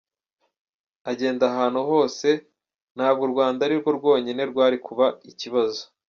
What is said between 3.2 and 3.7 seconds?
u Rwanda